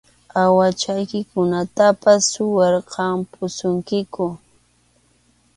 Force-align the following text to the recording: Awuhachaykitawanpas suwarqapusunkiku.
Awuhachaykitawanpas 0.41 2.19
suwarqapusunkiku. 2.31 4.25